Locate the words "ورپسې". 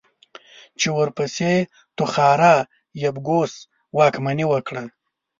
0.97-1.53